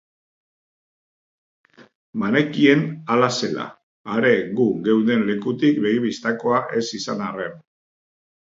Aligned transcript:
Banekien 2.23 2.81
hala 3.15 3.29
zela, 3.41 3.67
are 4.15 4.33
gu 4.61 4.67
geunden 4.89 5.29
lekutik 5.29 5.79
begi-bistakoa 5.87 6.63
ez 6.81 6.85
izan 7.03 7.23
arren. 7.29 7.63